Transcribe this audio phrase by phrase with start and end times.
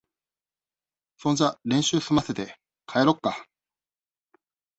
[1.17, 2.57] そんじゃ練習すませて、
[2.87, 3.45] 帰ろっか。